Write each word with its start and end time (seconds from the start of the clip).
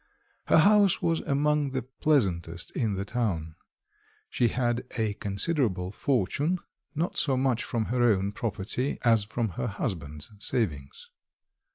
Her 0.47 0.57
house 0.57 0.99
was 0.99 1.19
among 1.19 1.69
the 1.73 1.83
pleasantest 1.83 2.71
in 2.71 2.93
the 2.95 3.05
town. 3.05 3.53
She 4.31 4.47
had 4.47 4.83
a 4.97 5.13
considerable 5.13 5.91
fortune, 5.91 6.57
not 6.95 7.17
so 7.17 7.37
much 7.37 7.63
from 7.63 7.85
her 7.85 8.01
own 8.11 8.31
property 8.31 8.97
as 9.03 9.25
from 9.25 9.49
her 9.49 9.67
husband's 9.67 10.31
savings. 10.39 11.11